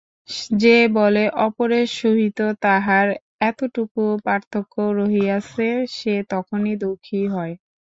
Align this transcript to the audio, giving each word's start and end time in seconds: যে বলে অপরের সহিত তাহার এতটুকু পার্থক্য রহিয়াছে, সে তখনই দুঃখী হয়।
যে 0.61 0.77
বলে 0.97 1.23
অপরের 1.45 1.87
সহিত 1.95 2.37
তাহার 2.63 3.07
এতটুকু 3.41 4.03
পার্থক্য 4.25 4.75
রহিয়াছে, 4.99 5.67
সে 5.95 6.13
তখনই 6.31 6.75
দুঃখী 6.83 7.21
হয়। 7.33 7.53